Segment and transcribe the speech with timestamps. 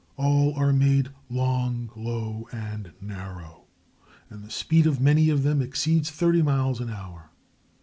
[0.17, 3.65] All are made long, low, and narrow,
[4.31, 7.29] and the speed of many of them exceeds thirty miles an hour.